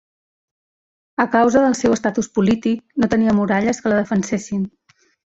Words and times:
A 1.25 1.27
causa 1.35 1.59
del 1.65 1.75
seu 1.79 1.93
estatus 1.97 2.29
polític 2.39 2.81
no 3.03 3.09
tenia 3.15 3.35
muralles 3.41 3.83
que 3.83 3.93
la 3.93 3.99
defensessin. 4.03 4.65